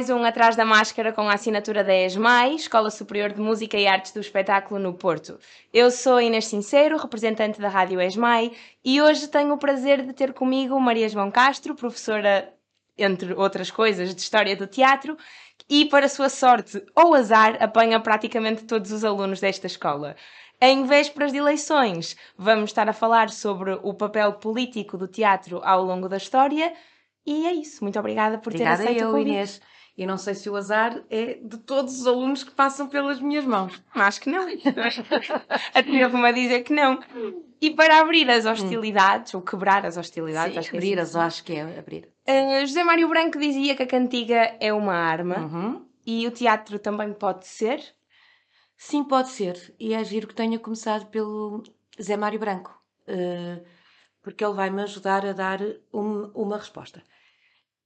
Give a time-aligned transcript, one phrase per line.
[0.00, 3.86] Mais um Atrás da Máscara com a assinatura da ESMAI, Escola Superior de Música e
[3.86, 5.38] Artes do Espetáculo no Porto.
[5.74, 8.50] Eu sou Inês Sincero, representante da Rádio ESMAI,
[8.82, 12.50] e hoje tenho o prazer de ter comigo Maria João Castro, professora,
[12.96, 15.18] entre outras coisas, de História do Teatro,
[15.68, 20.16] e, para sua sorte ou azar, apanha praticamente todos os alunos desta escola.
[20.58, 25.84] Em vésperas de eleições, vamos estar a falar sobre o papel político do teatro ao
[25.84, 26.72] longo da história.
[27.26, 27.84] E é isso.
[27.84, 29.28] Muito obrigada por obrigada ter aceito eu, o convite.
[29.28, 29.60] Inês.
[29.96, 33.44] E não sei se o azar é de todos os alunos que passam pelas minhas
[33.44, 33.82] mãos.
[33.94, 34.46] Acho que não.
[35.74, 37.00] Atrevo-me a dizer que não.
[37.60, 41.10] E para abrir as hostilidades, ou quebrar as hostilidades, Sim, acho que é abrir, assim.
[41.10, 42.08] as, acho que é abrir.
[42.26, 45.86] Uh, José Mário Branco dizia que a cantiga é uma arma Uhum.
[46.06, 47.82] e o teatro também pode ser.
[48.76, 49.74] Sim, pode ser.
[49.78, 51.62] E é giro que tenha começado pelo
[52.00, 53.60] Zé Mário Branco, eh,
[54.22, 55.60] porque ele vai-me ajudar a dar
[55.92, 57.02] um- uma resposta.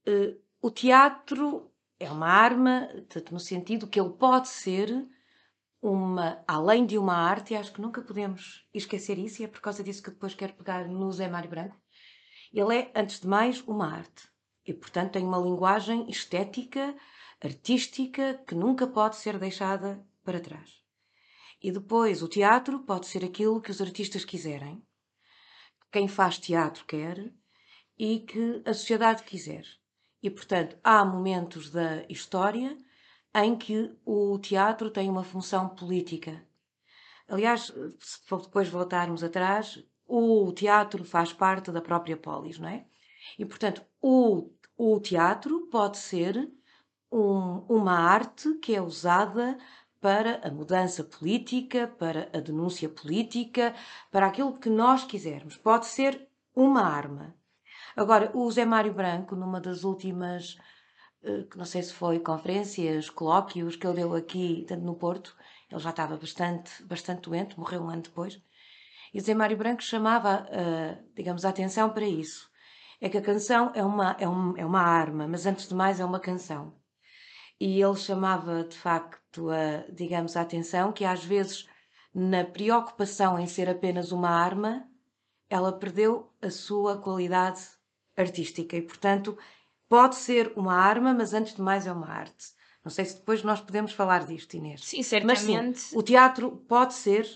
[0.06, 2.89] Eh, o teatro é uma arma,
[3.31, 5.06] no sentido que ele pode ser
[5.81, 9.61] uma, além de uma arte, e acho que nunca podemos esquecer isso, e é por
[9.61, 11.77] causa disso que depois quero pegar no Zé Mário Branco.
[12.53, 14.28] Ele é, antes de mais, uma arte.
[14.67, 16.97] E, portanto, tem uma linguagem estética,
[17.42, 20.83] artística, que nunca pode ser deixada para trás.
[21.62, 24.83] E depois, o teatro pode ser aquilo que os artistas quiserem,
[25.92, 27.33] quem faz teatro quer
[27.98, 29.65] e que a sociedade quiser.
[30.25, 32.78] E, portanto, há momentos da história
[33.34, 36.43] em que o teatro tem uma função política.
[37.28, 42.87] Aliás, se depois voltarmos atrás, o teatro faz parte da própria polis, não é?
[43.38, 46.50] E, portanto, o, o teatro pode ser
[47.12, 49.59] um- uma arte que é usada
[50.00, 53.75] para a mudança política, para a denúncia política,
[54.10, 55.56] para aquilo que nós quisermos.
[55.59, 57.34] Pode ser uma arma.
[57.97, 60.56] Agora, o Zé Mário Branco, numa das últimas,
[61.22, 65.37] eh, não sei se foi conferências, colóquios que ele deu aqui, tanto no Porto,
[65.71, 68.41] ele já estava bastante, bastante doente, morreu um ano depois,
[69.15, 72.50] e o Zé Mário Branco chamava, eh, digamos, a atenção para isso.
[73.00, 76.00] É que a canção é uma, é, um- é uma arma, mas antes de mais
[76.00, 76.75] é uma canção.
[77.60, 81.69] E ele chamava, de facto, a, digamos, a atenção que às vezes,
[82.15, 84.88] na preocupação em ser apenas uma arma,
[85.50, 87.60] ela perdeu a sua qualidade
[88.16, 89.36] artística e, portanto,
[89.88, 92.47] pode ser uma arma, mas antes de mais é uma arte.
[92.84, 94.84] Não sei se depois nós podemos falar disto, Inês.
[94.84, 95.80] Sim, Mas certamente.
[95.80, 97.26] sim, o teatro pode ser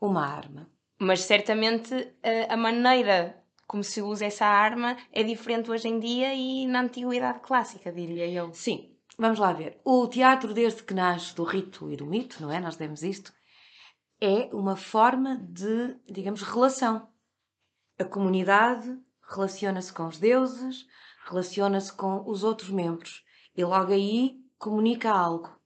[0.00, 0.68] uma arma.
[0.98, 6.34] Mas certamente a, a maneira como se usa essa arma é diferente hoje em dia
[6.34, 8.52] e na antiguidade clássica, diria eu.
[8.54, 9.78] Sim, vamos lá ver.
[9.84, 12.58] O teatro, desde que nasce do rito e do mito, não é?
[12.60, 13.32] Nós demos isto,
[14.20, 17.08] é uma forma de, digamos, relação.
[17.98, 18.98] A comunidade
[19.28, 20.86] relaciona-se com os deuses,
[21.26, 23.24] relaciona-se com os outros membros
[23.56, 25.56] e logo aí comunica algo.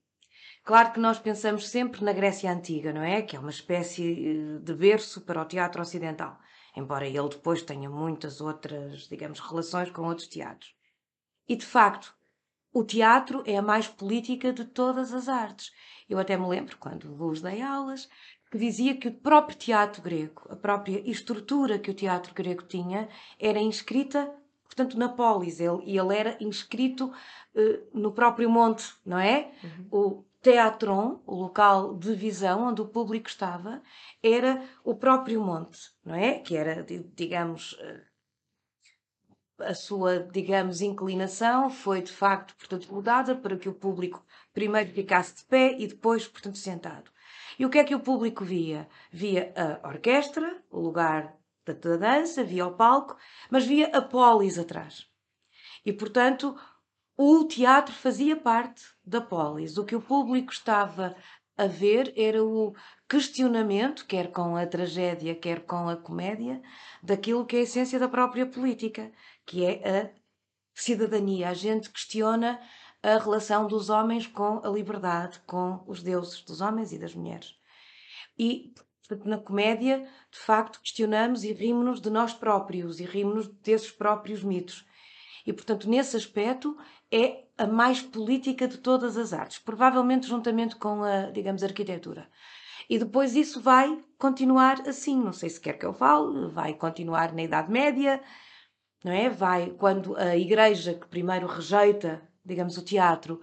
[0.65, 3.23] Claro que nós pensamos sempre na Grécia Antiga, não é?
[3.23, 6.39] Que é uma espécie eh, de berço para o teatro ocidental,
[6.77, 10.73] embora ele depois tenha muitas outras, digamos, relações com outros teatros.
[11.49, 12.15] E de facto,
[12.73, 15.73] o teatro é a mais política de todas as artes.
[16.09, 18.09] Eu até me lembro, quando vos dei aulas,
[18.53, 23.09] que dizia que o próprio teatro grego, a própria estrutura que o teatro grego tinha,
[23.41, 24.31] era inscrita,
[24.67, 25.59] portanto, na polis.
[25.59, 27.11] Ele, e ele era inscrito
[27.55, 29.53] eh, no próprio monte, não é?
[29.91, 33.83] O teatron, o local de visão onde o público estava,
[34.23, 36.39] era o próprio monte, não é?
[36.39, 38.03] Que era, di- digamos, eh,
[39.61, 44.23] a sua, digamos, inclinação foi de facto, portanto, mudada para que o público
[44.53, 47.12] primeiro ficasse de pé e depois, portanto, sentado.
[47.63, 48.89] E o que é que o público via?
[49.13, 53.17] Via a orquestra, o lugar da, da dança, via o palco,
[53.49, 55.07] mas via a polis atrás.
[55.87, 56.59] E, portanto,
[57.17, 59.79] o teatro fazia parte da polis.
[59.79, 61.15] O que o público estava
[61.57, 62.75] a ver era o
[63.09, 66.61] questionamento, quer com a tragédia, quer com a comédia,
[67.01, 69.13] daquilo que é a essência da própria política,
[69.47, 70.11] que é a
[70.75, 71.51] cidadania.
[71.51, 72.61] A gente questiona
[73.03, 77.57] a relação dos homens com a liberdade, com os deuses dos homens e das mulheres.
[78.39, 78.73] E
[79.25, 84.87] na comédia, de facto, questionamos e rimos-nos de nós próprios e rimos-nos desses próprios mitos.
[85.47, 86.77] E, portanto, nesse aspecto,
[87.11, 92.29] é a mais política de todas as artes, provavelmente juntamente com a, digamos, a arquitetura.
[92.89, 97.33] E depois isso vai continuar assim, não sei se quer que eu fale, vai continuar
[97.33, 98.23] na Idade Média,
[99.05, 99.29] não é?
[99.29, 103.41] Vai quando a Igreja, que primeiro rejeita, digamos, o teatro,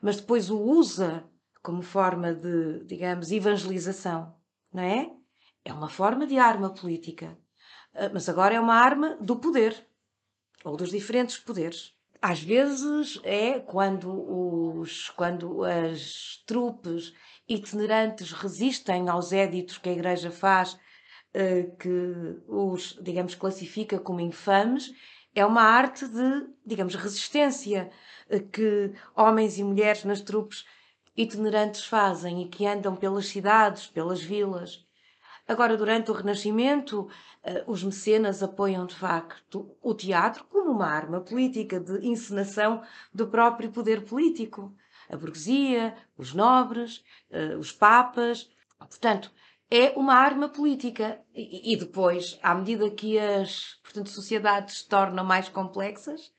[0.00, 1.24] mas depois o usa
[1.62, 4.34] como forma de, digamos, evangelização,
[4.72, 5.10] não é?
[5.64, 7.36] É uma forma de arma política.
[7.94, 9.86] Ah, mas agora é uma arma do poder,
[10.64, 11.94] ou dos diferentes poderes.
[12.22, 14.10] Às vezes é quando,
[14.78, 17.14] os, quando as trupes
[17.48, 20.78] itinerantes resistem aos éditos que a Igreja faz,
[21.34, 24.92] ah, que os, digamos, classifica como infames,
[25.34, 27.90] é uma arte de, digamos, resistência
[28.30, 30.64] ah, que homens e mulheres nas trupes
[31.16, 34.84] itinerantes fazem e que andam pelas cidades, pelas vilas.
[35.46, 37.08] Agora, durante o Renascimento,
[37.42, 42.82] eh, os mecenas apoiam de facto o teatro como uma arma política de encenação
[43.12, 44.72] do próprio poder político.
[45.08, 48.48] A burguesia, os nobres, eh, os papas.
[48.78, 49.32] Portanto,
[49.70, 51.20] é uma arma política.
[51.34, 56.32] E depois, à medida que as portanto, sociedades se tornam mais complexas,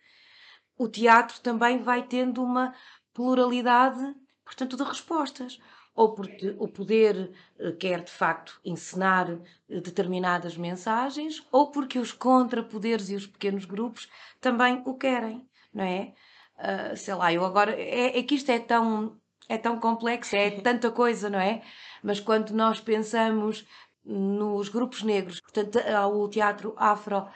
[0.77, 2.73] o teatro também vai tendo uma
[3.13, 4.15] pluralidade
[4.51, 5.59] portanto, de respostas.
[5.93, 12.13] Ou porque o poder eh, quer, de facto, encenar eh, determinadas mensagens, ou porque os
[12.13, 16.13] contrapoderes e os pequenos grupos também o querem, não é?
[16.57, 17.73] Uh, sei lá, eu agora.
[17.75, 19.19] É, é que isto é tão,
[19.49, 21.61] é tão complexo, é tanta coisa, não é?
[22.03, 23.65] Mas quando nós pensamos
[24.03, 27.27] nos grupos negros, portanto, ao teatro afro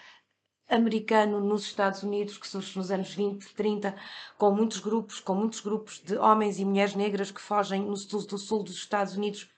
[0.67, 3.95] americano nos Estados Unidos, que surge nos anos 20, 30,
[4.37, 8.25] com muitos grupos, com muitos grupos de homens e mulheres negras que fogem no sul,
[8.25, 9.49] do sul dos Estados Unidos,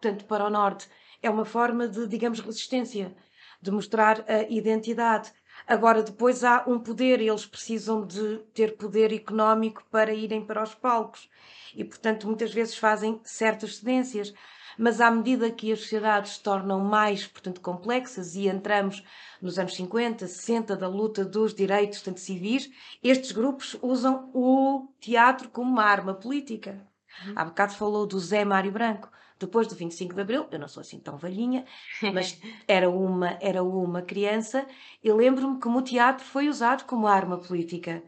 [0.00, 0.88] portanto, para o norte.
[1.20, 3.14] É uma forma de, digamos, resistência,
[3.60, 5.32] de mostrar a identidade.
[5.70, 10.74] Agora, depois há um poder, eles precisam de ter poder económico para irem para os
[10.74, 11.30] palcos.
[11.76, 14.34] E, portanto, muitas vezes fazem certas cedências
[14.80, 19.04] mas à medida que as sociedades se tornam mais, portanto, complexas e entramos
[19.40, 22.70] nos anos 50, 60 da luta dos direitos tanto civis,
[23.02, 26.80] estes grupos usam o teatro como uma arma política.
[27.26, 27.34] Uhum.
[27.36, 29.10] Há bocado falou do Zé Mário Branco.
[29.40, 31.64] Depois do 25 de Abril, eu não sou assim tão velhinha,
[32.12, 32.38] mas
[32.68, 34.66] era uma, era uma criança,
[35.02, 38.02] e lembro-me como o teatro foi usado como arma política,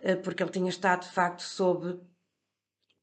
[0.00, 2.00] eh, porque ele tinha estado, de facto, sob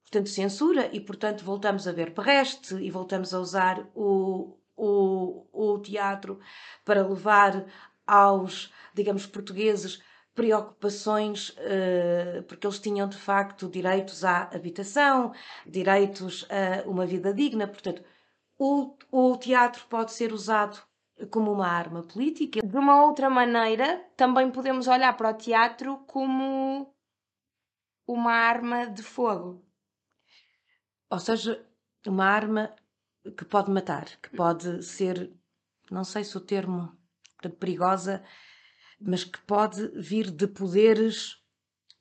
[0.02, 5.80] portanto, censura, e portanto voltamos a ver Perreste e voltamos a usar o, o, o
[5.80, 6.40] teatro
[6.84, 7.66] para levar
[8.08, 10.02] aos, digamos, portugueses
[10.36, 15.34] preocupações, uh, porque eles tinham de facto direitos à habitação,
[15.66, 18.04] direitos a uma vida digna, portanto,
[18.58, 20.80] o teatro pode ser usado
[21.30, 22.62] como uma arma política.
[22.66, 26.94] De uma outra maneira, também podemos olhar para o teatro como
[28.08, 29.64] uma arma de fogo.
[31.10, 31.66] Ou seja,
[32.06, 32.76] uma arma
[33.38, 35.32] que pode matar, que pode ser,
[35.90, 36.96] não sei se o termo
[37.60, 38.24] perigosa,
[39.06, 41.38] mas que pode vir de poderes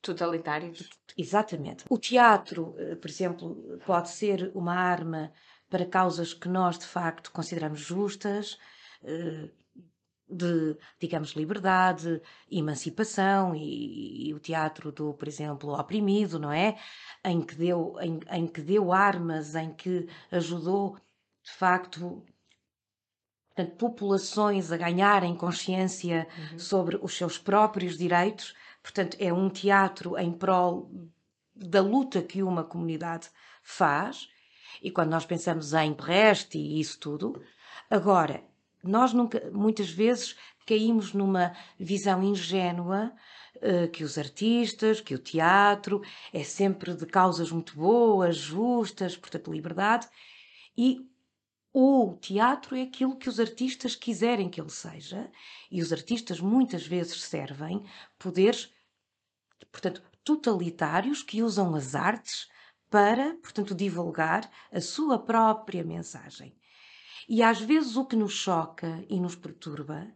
[0.01, 0.89] totalitários.
[1.17, 1.85] Exatamente.
[1.89, 5.33] O teatro, eh, por exemplo, pode ser uma arma
[5.69, 8.59] para causas que nós de facto consideramos justas,
[9.03, 9.51] eh,
[10.29, 12.21] de, digamos, liberdade,
[12.51, 16.77] emancipação e, e, o teatro do, por exemplo, oprimido, não é?
[17.25, 20.97] Em que deu, em, em que deu armas, em que ajudou,
[21.43, 22.25] de facto,
[23.55, 26.59] portanto, populações a ganharem consciência uhum.
[26.59, 28.55] sobre os seus próprios direitos.
[28.83, 30.91] Portanto, é um teatro em prol
[31.55, 33.29] da luta que uma comunidade
[33.63, 34.29] faz.
[34.83, 37.41] E quando nós pensamos em Brecht e isso tudo,
[37.89, 38.43] agora
[38.83, 43.13] nós nunca, muitas vezes caímos numa visão ingênua
[43.57, 49.53] uh, que os artistas, que o teatro é sempre de causas muito boas, justas, portanto,
[49.53, 50.09] liberdade,
[50.77, 51.09] e
[51.77, 55.29] o teatro é aquilo que os artistas quiserem que ele seja,
[55.69, 57.85] e os artistas muitas vezes servem
[58.17, 58.73] poderes,
[59.73, 62.49] portanto, totalitários que usam as artes
[62.89, 66.57] para, portanto, divulgar a sua própria mensagem.
[67.29, 70.07] E às vezes o que nos choca e nos perturba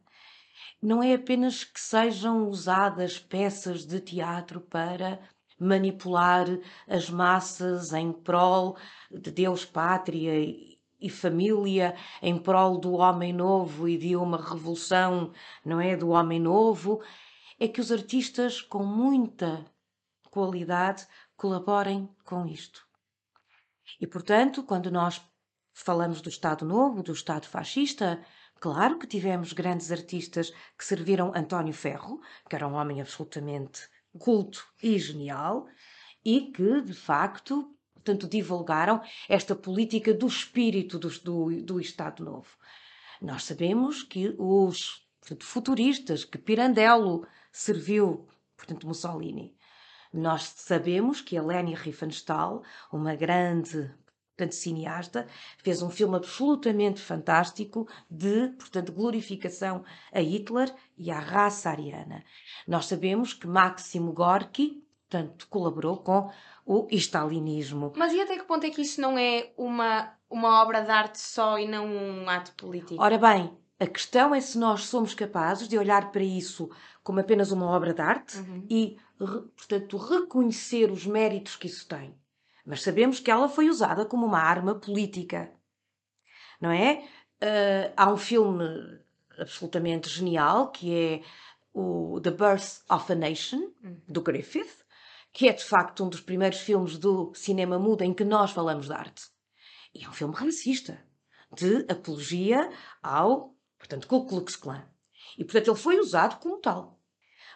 [0.80, 5.18] não é apenas que sejam usadas peças de teatro para
[5.58, 6.46] manipular
[6.86, 8.76] as massas em prol
[9.10, 10.32] de Deus, pátria
[11.00, 15.32] e família, em prol do homem novo e de uma revolução,
[15.64, 17.02] não é, do homem novo,
[17.58, 19.64] é que os artistas com muita
[20.30, 22.86] qualidade colaborem com isto.
[24.00, 25.22] E portanto, quando nós
[25.72, 28.20] falamos do Estado Novo, do Estado Fascista,
[28.60, 33.88] claro que tivemos grandes artistas que serviram António Ferro, que era um homem absolutamente
[34.18, 35.66] culto e genial,
[36.24, 42.48] e que, de facto, portanto, divulgaram esta política do espírito do, do, do Estado Novo.
[43.20, 49.54] Nós sabemos que os portanto, futuristas, que Pirandello serviu, portanto, Mussolini.
[50.12, 53.92] Nós sabemos que a Leni Riefenstahl, uma grande
[54.38, 55.26] portanto, cineasta,
[55.58, 62.24] fez um filme absolutamente fantástico de, portanto, glorificação a Hitler e à raça ariana.
[62.66, 66.30] Nós sabemos que Máximo Gorki, portanto, colaborou com
[66.66, 67.92] o stalinismo.
[67.96, 71.18] Mas e até que ponto é que isso não é uma, uma obra de arte
[71.18, 73.02] só e não um ato político?
[73.02, 76.70] Ora bem, a questão é se nós somos capazes de olhar para isso
[77.02, 78.66] como apenas uma obra de arte uhum.
[78.68, 78.98] e,
[79.56, 82.14] portanto, reconhecer os méritos que isso tem.
[82.66, 85.50] Mas sabemos que ela foi usada como uma arma política.
[86.60, 87.02] Não é?
[87.40, 88.64] Uh, há um filme
[89.38, 91.22] absolutamente genial que é
[91.72, 94.00] o The Birth of a Nation, uhum.
[94.06, 94.84] do Griffith,
[95.38, 98.86] que é de facto um dos primeiros filmes do cinema mudo em que nós falamos
[98.86, 99.22] de arte.
[99.94, 101.00] E é um filme racista,
[101.54, 102.68] de apologia
[103.00, 104.84] ao, portanto, Ku Klux Klan.
[105.38, 107.00] E, portanto, ele foi usado como tal.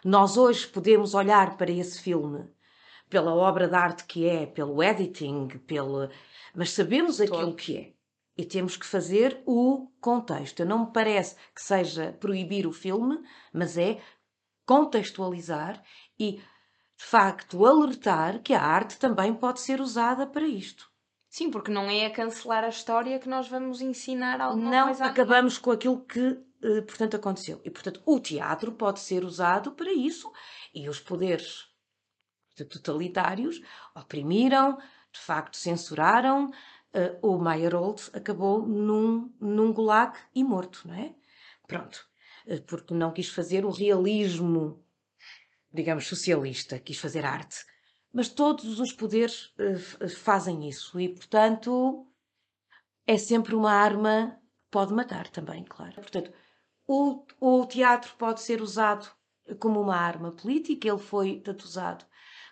[0.05, 2.49] Nós hoje podemos olhar para esse filme
[3.09, 6.07] pela obra de arte que é, pelo editing, pelo...
[6.55, 7.33] mas sabemos Todo.
[7.35, 7.93] aquilo que é.
[8.37, 10.63] E temos que fazer o contexto.
[10.63, 13.19] Não me parece que seja proibir o filme,
[13.51, 13.99] mas é
[14.65, 15.83] contextualizar
[16.17, 16.41] e
[16.97, 20.91] de facto, alertar que a arte também pode ser usada para isto.
[21.29, 25.03] Sim, porque não é a cancelar a história que nós vamos ensinar alguma não, coisa.
[25.03, 27.59] Não, acabamos com aquilo que, eh, portanto, aconteceu.
[27.65, 30.31] E, portanto, o teatro pode ser usado para isso
[30.75, 31.73] e os poderes
[32.55, 33.59] totalitários
[33.95, 34.77] oprimiram,
[35.11, 36.51] de facto, censuraram.
[36.93, 41.15] Uh, o Meyerhold acabou num, num gulag e morto, não é?
[41.67, 42.07] Pronto.
[42.45, 44.82] Uh, porque não quis fazer o realismo
[45.73, 47.65] digamos, socialista, quis fazer arte.
[48.11, 52.07] Mas todos os poderes uh, fazem isso e, portanto,
[53.07, 55.95] é sempre uma arma que pode matar também, claro.
[55.95, 56.31] Portanto,
[56.87, 59.09] o, o teatro pode ser usado
[59.59, 62.05] como uma arma política, ele foi tanto usado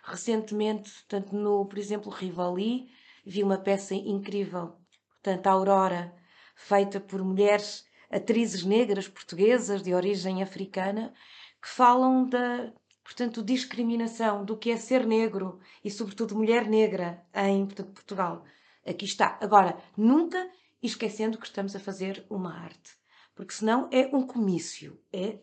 [0.04, 2.88] recentemente, tanto no, por exemplo, Rivoli,
[3.24, 4.76] vi uma peça incrível,
[5.22, 6.14] portanto, Aurora,
[6.56, 11.14] feita por mulheres atrizes negras portuguesas de origem africana,
[11.62, 12.72] que falam da,
[13.02, 18.44] portanto, discriminação do que é ser negro e, sobretudo, mulher negra em portanto, Portugal.
[18.86, 19.38] Aqui está.
[19.40, 20.50] Agora, nunca
[20.82, 22.96] esquecendo que estamos a fazer uma arte,
[23.34, 25.38] porque senão é um comício, é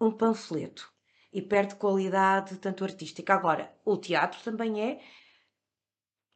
[0.00, 0.90] um panfleto
[1.32, 3.34] e perde qualidade tanto artística.
[3.34, 5.00] Agora, o teatro também é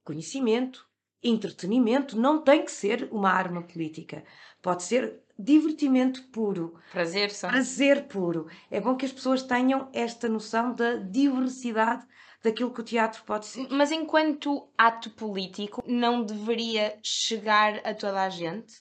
[0.04, 0.86] conhecimento,
[1.22, 4.24] entretenimento, não tem que ser uma arma política.
[4.60, 6.78] Pode ser divertimento puro.
[6.90, 7.48] Prazer só.
[7.48, 8.46] Prazer puro.
[8.70, 12.06] É bom que as pessoas tenham esta noção da diversidade
[12.42, 13.68] daquilo que o teatro pode ser.
[13.70, 18.72] Mas enquanto ato político, não deveria chegar a toda a gente?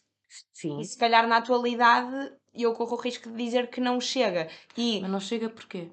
[0.54, 0.80] Sim.
[0.80, 4.50] E se calhar na atualidade eu corro o risco de dizer que não chega.
[4.76, 5.00] E...
[5.02, 5.90] Mas não chega porquê?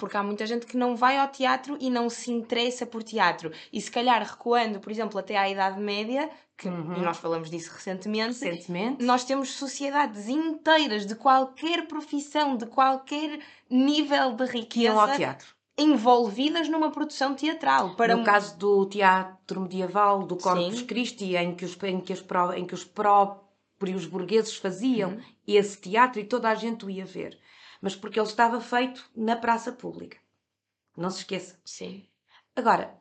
[0.00, 3.52] Porque há muita gente que não vai ao teatro e não se interessa por teatro.
[3.70, 7.02] E se calhar recuando, por exemplo, até à Idade Média, que uhum.
[7.02, 14.32] nós falamos disso recentemente, recentemente, nós temos sociedades inteiras de qualquer profissão, de qualquer nível
[14.32, 14.98] de riqueza.
[14.98, 15.48] ao teatro.
[15.76, 17.94] Envolvidas numa produção teatral.
[17.94, 18.16] Para...
[18.16, 20.80] No caso do teatro medieval, do Corpus.
[20.82, 22.24] Christi, em que, os, em, que os,
[22.56, 25.20] em que os próprios burgueses faziam uhum.
[25.46, 27.38] esse teatro e toda a gente o ia ver
[27.80, 30.18] mas porque ele estava feito na praça pública.
[30.96, 31.58] Não se esqueça.
[31.64, 32.06] Sim.
[32.54, 33.00] Agora,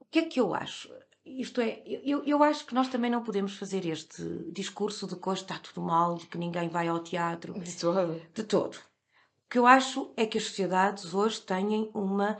[0.00, 0.92] o que é que eu acho?
[1.24, 4.22] Isto é, eu, eu acho que nós também não podemos fazer este
[4.52, 7.52] discurso de que hoje está tudo mal, de que ninguém vai ao teatro.
[7.54, 8.22] De todo.
[8.32, 8.76] De todo.
[8.76, 12.38] O que eu acho é que as sociedades hoje têm uma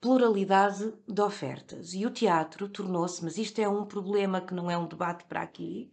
[0.00, 1.94] pluralidade de ofertas.
[1.94, 5.42] E o teatro tornou-se, mas isto é um problema que não é um debate para
[5.42, 5.92] aqui,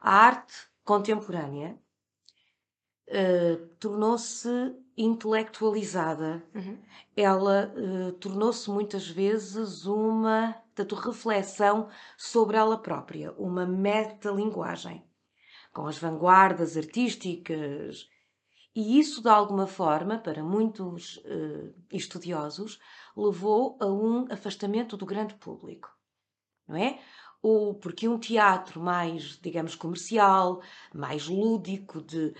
[0.00, 1.78] a arte contemporânea
[3.08, 4.48] uh, tornou-se
[4.96, 6.42] intelectualizada.
[6.54, 6.78] Uhum.
[7.16, 15.04] Ela uh, tornou-se muitas vezes uma portanto, reflexão sobre ela própria, uma metalinguagem,
[15.72, 18.08] com as vanguardas artísticas.
[18.74, 22.80] E isso, de alguma forma, para muitos uh, estudiosos,
[23.16, 25.88] levou a um afastamento do grande público.
[26.66, 26.98] Não é?
[27.40, 30.60] Ou porque um teatro mais, digamos, comercial,
[30.92, 32.34] mais lúdico, de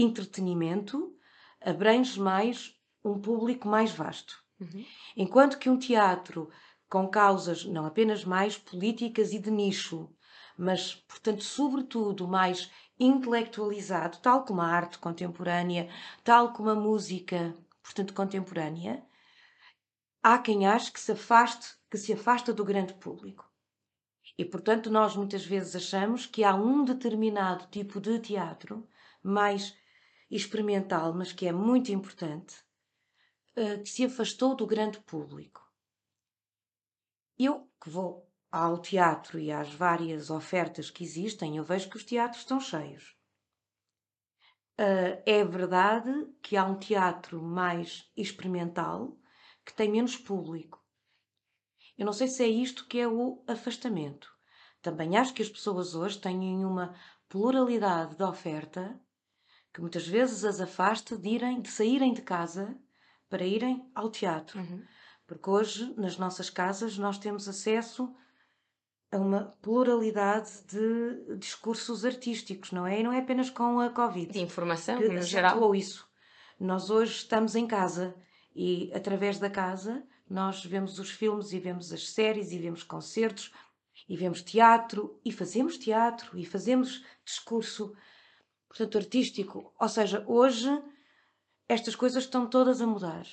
[0.00, 1.16] entretenimento
[1.60, 4.42] abrange mais um público mais vasto.
[4.60, 4.84] Uhum.
[5.16, 6.50] Enquanto que um teatro
[6.88, 10.08] com causas não apenas mais políticas e de nicho,
[10.56, 15.88] mas, portanto, sobretudo mais intelectualizado, tal como a arte contemporânea,
[16.24, 19.04] tal como a música, portanto, contemporânea,
[20.22, 23.48] há quem ache que se afaste, que se afasta do grande público.
[24.36, 28.86] E, portanto, nós muitas vezes achamos que há um determinado tipo de teatro
[29.22, 29.76] mais
[30.30, 32.56] experimental, mas que é muito importante,
[33.56, 35.62] eh, que se afastou do grande público.
[37.38, 42.04] Eu que vou ao teatro e às várias ofertas que existem, eu vejo que os
[42.04, 43.16] teatros estão cheios.
[44.80, 49.18] Uh, é verdade que há um teatro mais experimental
[49.64, 50.82] que tem menos público.
[51.96, 54.32] Eu não sei se é isto que é o afastamento.
[54.80, 56.94] Também acho que as pessoas hoje têm uma
[57.28, 58.98] pluralidade de oferta
[59.72, 62.76] que muitas vezes as afasta de, irem, de saírem de casa
[63.28, 64.58] para irem ao teatro.
[64.58, 64.82] Uhum.
[65.26, 68.14] Porque hoje, nas nossas casas, nós temos acesso
[69.10, 73.00] a uma pluralidade de discursos artísticos, não é?
[73.00, 74.32] E não é apenas com a Covid.
[74.32, 75.60] De informação, que no geral.
[75.60, 76.08] Ou isso.
[76.58, 78.14] Nós hoje estamos em casa
[78.54, 83.52] e, através da casa, nós vemos os filmes e vemos as séries e vemos concertos
[84.08, 87.94] e vemos teatro e fazemos teatro e fazemos discurso,
[88.68, 89.72] portanto, artístico.
[89.78, 90.70] Ou seja, hoje
[91.68, 93.26] estas coisas estão todas a mudar.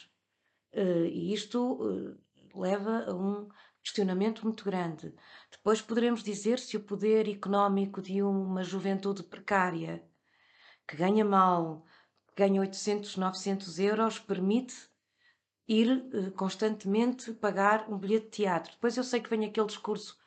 [0.74, 2.18] Uh, e isto uh,
[2.60, 3.48] leva a um
[3.82, 5.14] questionamento muito grande.
[5.52, 10.04] Depois poderemos dizer se o poder económico de uma juventude precária,
[10.88, 11.86] que ganha mal,
[12.36, 14.76] ganha 800, 900 euros, permite
[15.68, 18.72] ir eh, constantemente pagar um bilhete de teatro.
[18.74, 20.18] Depois eu sei que vem aquele discurso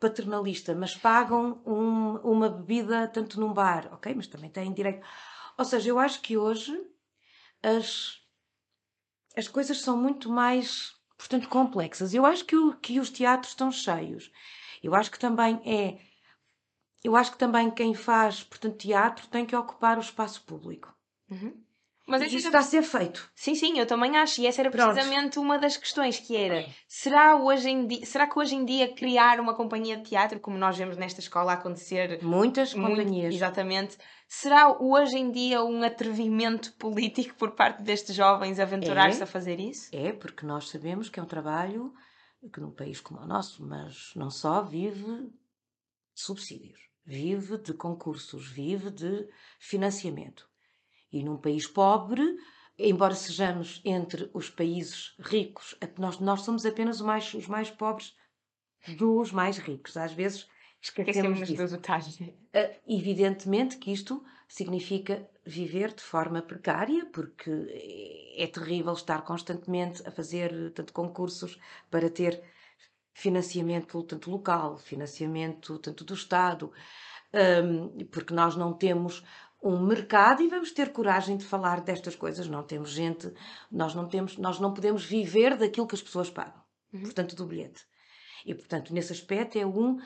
[0.00, 4.14] paternalista, mas pagam um, uma bebida tanto num bar, ok?
[4.14, 5.06] Mas também têm direito.
[5.56, 6.78] Ou seja, eu acho que hoje
[7.62, 8.20] as,
[9.36, 12.14] as coisas são muito mais portanto, complexas.
[12.14, 14.30] Eu acho que, o, que os teatros estão cheios.
[14.82, 15.98] Eu acho que também é.
[17.02, 20.94] Eu acho que também quem faz, portanto, teatro tem que ocupar o espaço público.
[21.30, 21.63] Uhum.
[22.06, 23.30] Mas isso está a ser feito.
[23.34, 24.40] Sim, sim, eu também acho.
[24.40, 25.40] E essa era precisamente Pronto.
[25.40, 29.40] uma das questões que era: será, hoje em dia, será que hoje em dia criar
[29.40, 32.22] uma companhia de teatro, como nós vemos nesta escola acontecer?
[32.22, 33.34] Muitas muito, companhias.
[33.34, 33.96] Exatamente.
[34.28, 39.58] Será hoje em dia um atrevimento político por parte destes jovens aventurar-se é, a fazer
[39.58, 39.88] isso?
[39.92, 41.94] É, porque nós sabemos que é um trabalho
[42.52, 45.32] que num país como o nosso, mas não só, vive de
[46.14, 49.26] subsídios, vive de concursos, vive de
[49.58, 50.46] financiamento.
[51.14, 52.36] E num país pobre,
[52.76, 58.16] embora sejamos entre os países ricos, nós, nós somos apenas os mais, os mais pobres
[58.98, 59.96] dos mais ricos.
[59.96, 60.48] Às vezes
[60.82, 61.76] esquecemos disso.
[61.76, 70.10] Uh, evidentemente que isto significa viver de forma precária, porque é terrível estar constantemente a
[70.10, 71.56] fazer tanto concursos
[71.88, 72.42] para ter
[73.12, 76.72] financiamento tanto local, financiamento tanto do Estado,
[77.34, 79.24] um, porque nós não temos
[79.64, 82.46] um mercado e vamos ter coragem de falar destas coisas.
[82.46, 83.32] Não temos gente,
[83.72, 87.00] nós não temos, nós não podemos viver daquilo que as pessoas pagam, uhum.
[87.00, 87.82] portanto, do bilhete.
[88.44, 89.98] E, portanto, nesse aspecto é um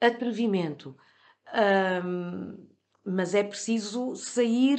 [0.00, 0.96] atrevimento.
[2.04, 2.66] Um,
[3.04, 4.78] mas é preciso sair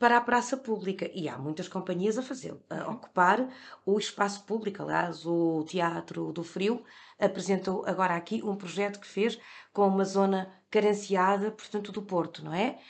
[0.00, 1.08] para a praça pública.
[1.14, 2.94] E há muitas companhias a fazê-lo, a uhum.
[2.94, 3.48] ocupar
[3.86, 4.82] o espaço público.
[4.82, 6.82] Aliás, o Teatro do Frio
[7.20, 9.38] apresentou agora aqui um projeto que fez
[9.72, 12.80] com uma zona carenciada, portanto, do Porto, não é?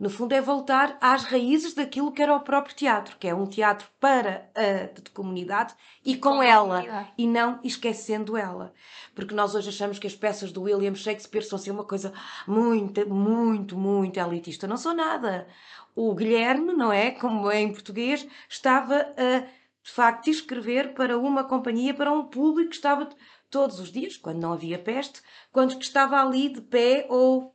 [0.00, 3.44] No fundo, é voltar às raízes daquilo que era o próprio teatro, que é um
[3.44, 8.72] teatro para a comunidade e com, com ela, e não esquecendo ela.
[9.14, 12.14] Porque nós hoje achamos que as peças do William Shakespeare são assim uma coisa
[12.48, 14.66] muito, muito, muito elitista.
[14.66, 15.46] Não são nada.
[15.94, 17.10] O Guilherme, não é?
[17.10, 19.40] Como é em português, estava a,
[19.82, 23.06] de facto, escrever para uma companhia, para um público que estava
[23.50, 25.20] todos os dias, quando não havia peste,
[25.52, 27.54] quando estava ali de pé ou,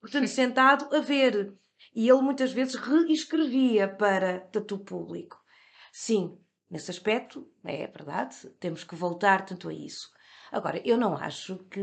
[0.00, 1.60] portanto, sentado a ver.
[1.94, 5.38] E ele muitas vezes reescrevia para tatu público.
[5.92, 6.38] Sim,
[6.70, 10.10] nesse aspecto, é verdade, temos que voltar tanto a isso.
[10.50, 11.80] Agora, eu não acho que.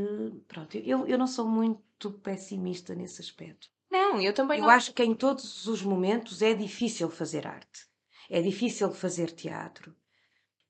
[0.48, 3.68] Pronto, eu, eu não sou muito pessimista nesse aspecto.
[3.90, 4.70] Não, eu também eu não.
[4.70, 7.88] Eu acho que em todos os momentos é difícil fazer arte.
[8.30, 9.96] É difícil fazer teatro.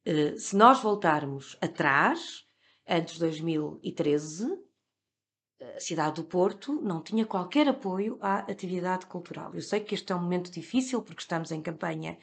[0.07, 2.45] Uh, se nós voltarmos atrás,
[2.87, 4.47] antes de 2013,
[5.75, 9.53] a cidade do Porto não tinha qualquer apoio à atividade cultural.
[9.53, 12.17] Eu sei que este é um momento difícil porque estamos em campanha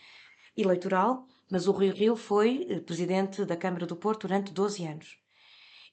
[0.56, 5.18] eleitoral, mas o Rui Rio foi eh, presidente da Câmara do Porto durante 12 anos.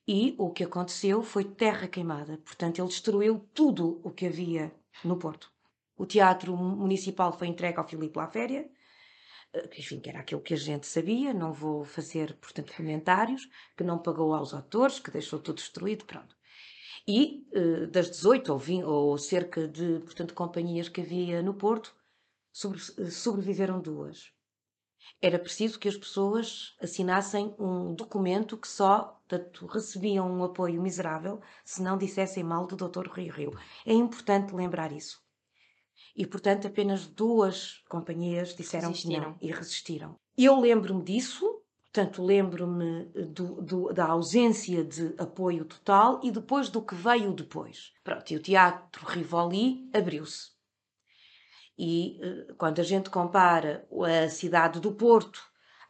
[0.08, 2.38] E o que aconteceu foi terra queimada.
[2.40, 5.52] Portanto, ele destruiu tudo o que havia no Porto.
[5.98, 8.70] O Teatro Municipal foi entregue ao Filipe Laféria.
[9.54, 13.84] eh, enfim, que era aquilo que a gente sabia, não vou fazer, portanto, comentários, que
[13.84, 16.36] não pagou aos autores, que deixou tudo destruído, pronto.
[17.08, 21.94] E uh, das 18 ou, 20, ou cerca de, portanto, companhias que havia no Porto,
[22.52, 24.32] sobre, sobreviveram duas.
[25.22, 31.42] Era preciso que as pessoas assinassem um documento que só portanto, recebiam um apoio miserável
[31.66, 33.10] se não dissessem mal do Dr.
[33.10, 33.60] Rio Rio.
[33.86, 35.22] É importante lembrar isso.
[36.16, 39.34] E, portanto, apenas duas companhias disseram resistiram.
[39.36, 40.20] que não e resistiram.
[40.38, 41.63] Eu lembro-me disso,
[41.94, 43.06] portanto, lembro-me
[43.94, 47.94] da ausência de apoio total e depois do que veio depois.
[48.04, 50.52] Pronto, e o Teatro Rivoli abriu-se.
[51.78, 53.88] E eh, quando a gente compara
[54.26, 55.40] a cidade do Porto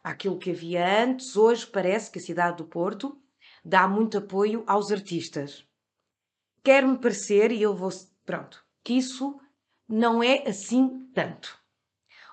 [0.02, 3.18] àquilo que havia antes, hoje parece que a cidade do Porto
[3.64, 5.66] dá muito apoio aos artistas.
[6.62, 7.90] Quer-me parecer, e eu vou.
[8.26, 9.40] Pronto, que isso
[9.88, 11.58] não é assim tanto.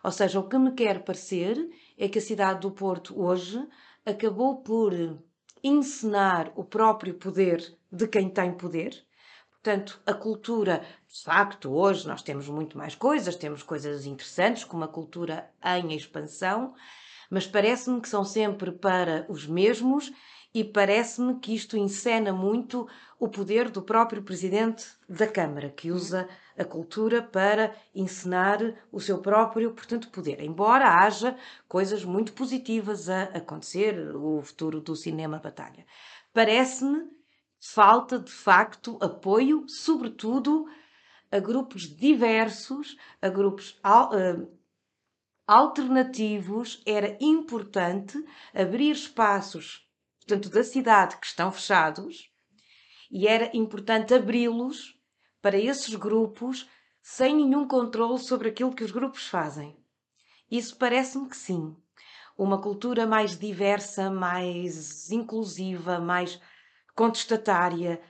[0.03, 1.57] Ou seja, o que me quer parecer
[2.01, 3.63] é que a cidade do Porto hoje
[4.03, 4.91] acabou por
[5.63, 9.05] encenar o próprio poder de quem tem poder.
[9.51, 14.83] Portanto, a cultura, de facto, hoje nós temos muito mais coisas, temos coisas interessantes, como
[14.83, 16.73] a cultura em expansão,
[17.29, 20.11] mas parece-me que são sempre para os mesmos
[20.55, 22.87] e parece-me que isto encena muito
[23.19, 28.59] o poder do próprio presidente da Câmara, que usa a cultura para encenar
[28.91, 30.41] o seu próprio, portanto, poder.
[30.41, 31.37] Embora haja
[31.67, 35.85] coisas muito positivas a acontecer, o futuro do cinema batalha.
[36.33, 37.09] Parece-me
[37.59, 40.65] falta, de facto, apoio, sobretudo
[41.31, 43.79] a grupos diversos, a grupos
[45.47, 46.81] alternativos.
[46.85, 49.87] Era importante abrir espaços
[50.19, 52.29] portanto, da cidade que estão fechados
[53.09, 54.97] e era importante abri-los
[55.41, 56.69] para esses grupos
[57.01, 59.75] sem nenhum controle sobre aquilo que os grupos fazem.
[60.49, 61.75] Isso parece-me que sim.
[62.37, 66.39] Uma cultura mais diversa, mais inclusiva, mais
[66.95, 68.01] contestatária,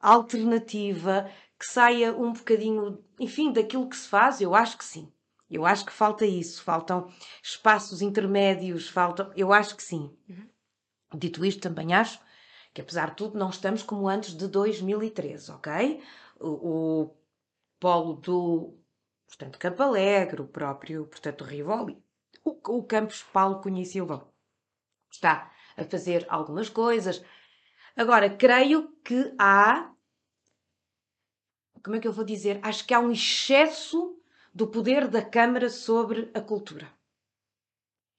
[0.00, 5.12] alternativa, que saia um bocadinho, enfim, daquilo que se faz, eu acho que sim.
[5.50, 7.08] Eu acho que falta isso, faltam
[7.42, 10.14] espaços intermédios, faltam, eu acho que sim.
[10.28, 10.48] Uhum.
[11.14, 12.20] Dito isto, também acho
[12.74, 16.02] que, apesar de tudo, não estamos como antes de 2013, ok?
[16.40, 17.16] O, o
[17.80, 18.78] polo do,
[19.26, 22.02] portanto, Campo Alegre, o próprio, portanto, Rivoli,
[22.44, 24.30] o, o Campos Paulo Cunha e Silva
[25.10, 27.22] está a fazer algumas coisas.
[27.96, 29.90] Agora, creio que há,
[31.82, 32.60] como é que eu vou dizer?
[32.62, 34.20] Acho que há um excesso
[34.52, 36.90] do poder da Câmara sobre a cultura.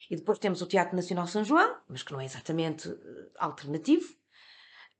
[0.09, 4.16] E depois temos o Teatro Nacional São João, mas que não é exatamente uh, alternativo.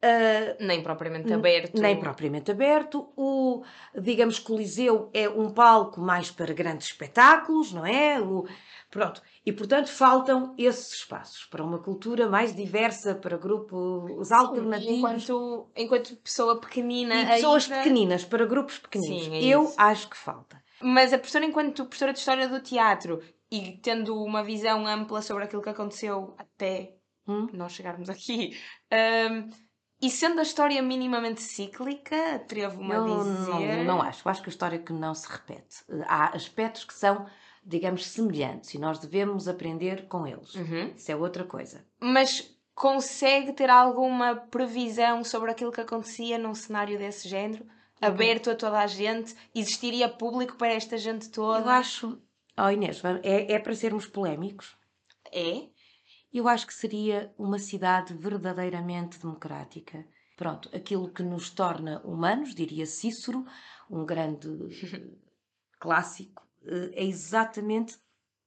[0.04, 1.82] Uh, nem propriamente aberto.
[1.82, 3.12] Nem propriamente aberto.
[3.18, 3.64] O,
[4.00, 8.22] digamos, Coliseu é um palco mais para grandes espetáculos, não é?
[8.22, 8.46] O,
[8.92, 9.22] pronto.
[9.44, 14.98] E, portanto, faltam esses espaços para uma cultura mais diversa, para grupos alternativos.
[14.98, 17.24] Enquanto, enquanto pessoa pequenina.
[17.24, 19.26] E pessoas pequeninas, para grupos pequeninos.
[19.26, 19.76] Sim, é Eu isso.
[19.78, 20.62] acho que falta.
[20.80, 23.20] Mas a professora, enquanto professora de História do Teatro,
[23.52, 27.48] e tendo uma visão ampla sobre aquilo que aconteceu até hum?
[27.54, 28.58] nós chegarmos aqui.
[28.92, 29.50] Um,
[30.02, 33.78] e sendo a história minimamente cíclica, atrevo-me a dizer.
[33.78, 34.28] Não, não acho.
[34.28, 35.84] Eu acho que a história que não se repete.
[36.08, 37.26] Há aspectos que são,
[37.64, 40.54] digamos, semelhantes e nós devemos aprender com eles.
[40.54, 40.94] Uhum.
[40.96, 41.84] Isso é outra coisa.
[42.00, 47.64] Mas consegue ter alguma previsão sobre aquilo que acontecia num cenário desse género?
[47.64, 48.08] Uhum.
[48.10, 49.36] Aberto a toda a gente?
[49.56, 51.60] Existiria público para esta gente toda?
[51.62, 52.22] Eu acho,
[52.60, 54.76] Oh Inês, é, é para sermos polémicos?
[55.32, 55.68] É?
[56.38, 60.06] Eu acho que seria uma cidade verdadeiramente democrática.
[60.36, 63.44] Pronto, aquilo que nos torna humanos, diria Cícero,
[63.90, 64.48] um grande
[65.80, 67.98] clássico, eh, é exatamente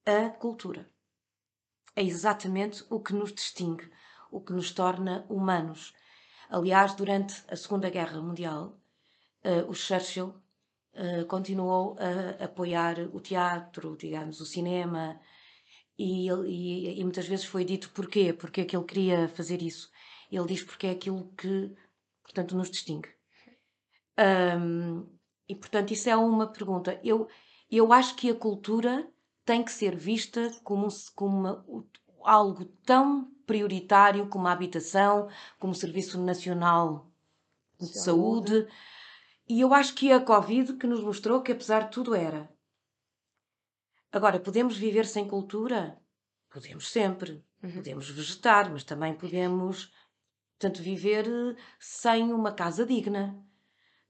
[0.06, 0.88] a cultura.
[1.96, 3.90] É exatamente o que nos distingue,
[4.30, 5.92] o que nos torna humanos.
[6.48, 8.80] Aliás, durante a Segunda Guerra Mundial,
[9.44, 15.20] uh, o Churchill uh, continuou a apoiar o teatro, digamos, o cinema,
[16.02, 19.90] e, e, e, muitas vezes foi dito porquê, porque é que ele queria fazer isso.
[20.30, 21.72] Ele diz porque é aquilo que,
[22.22, 23.08] portanto, nos distingue.
[24.18, 25.06] Um,
[25.48, 26.98] e, portanto, isso é uma pergunta.
[27.04, 27.28] Eu,
[27.70, 29.06] eu acho que a cultura
[29.44, 31.66] tem que ser vista como, como uma,
[32.24, 37.10] algo tão prioritário como a habitação, como o Serviço Nacional
[37.78, 38.68] de Saúde, Saúde
[39.50, 42.48] e eu acho que a Covid que nos mostrou que, apesar de tudo, era.
[44.12, 46.00] Agora, podemos viver sem cultura?
[46.50, 47.44] Podemos sempre.
[47.62, 47.72] Uhum.
[47.74, 49.92] Podemos vegetar, mas também podemos,
[50.58, 53.38] portanto, viver eh, sem uma casa digna.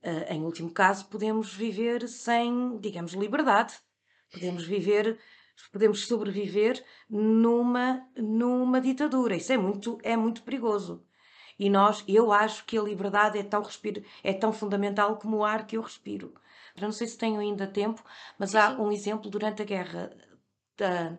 [0.03, 3.75] Uh, em último caso, podemos viver sem, digamos, liberdade.
[4.33, 5.19] Podemos viver
[5.69, 9.37] podemos sobreviver numa, numa ditadura.
[9.37, 11.05] Isso é muito, é muito perigoso.
[11.59, 15.45] E nós, eu acho que a liberdade é tão, respiro, é tão fundamental como o
[15.45, 16.33] ar que eu respiro.
[16.77, 18.03] Eu não sei se tenho ainda tempo,
[18.39, 20.11] mas há um exemplo durante a guerra
[20.77, 21.19] da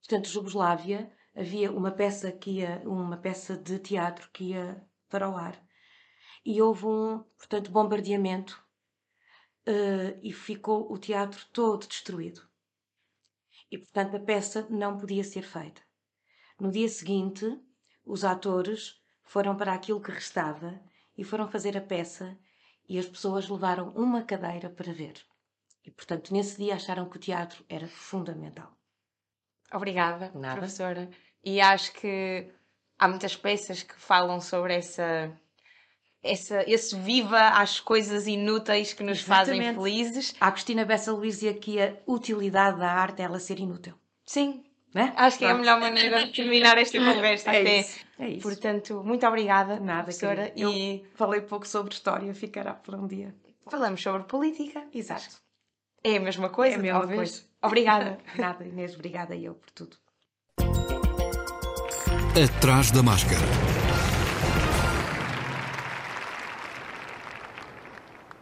[0.00, 5.36] portanto, Jugoslávia, havia uma peça que ia, uma peça de teatro que ia para o
[5.36, 5.60] ar.
[6.44, 8.60] E houve um, portanto, bombardeamento
[9.68, 12.42] uh, e ficou o teatro todo destruído.
[13.70, 15.80] E, portanto, a peça não podia ser feita.
[16.58, 17.46] No dia seguinte,
[18.04, 20.80] os atores foram para aquilo que restava
[21.16, 22.36] e foram fazer a peça
[22.90, 25.14] e as pessoas levaram uma cadeira para ver.
[25.86, 28.76] E, portanto, nesse dia acharam que o teatro era fundamental.
[29.72, 30.56] Obrigada, Nada.
[30.58, 31.08] professora.
[31.44, 32.52] E acho que
[32.98, 35.32] há muitas peças que falam sobre essa,
[36.20, 39.66] essa, esse viva às coisas inúteis que nos Exatamente.
[39.66, 40.34] fazem felizes.
[40.40, 43.94] A Cristina Bessa Luís dizia que a utilidade da arte é ela ser inútil.
[44.26, 44.64] Sim.
[44.92, 45.12] Né?
[45.16, 45.56] Acho que Pronto.
[45.56, 47.54] é a melhor maneira de terminar esta conversa.
[47.54, 48.42] é, isso, é isso.
[48.42, 50.52] Portanto, muito obrigada, Nada, professora.
[50.56, 53.34] E falei pouco sobre história, ficará por um dia.
[53.70, 54.84] Falamos sobre política.
[54.92, 55.36] Exato.
[56.02, 57.18] É a mesma coisa, é a mesma talvez.
[57.18, 57.42] coisa.
[57.62, 58.18] Obrigada.
[58.38, 59.96] Nada, Inês, obrigada eu por tudo.
[62.42, 63.40] Atrás da máscara.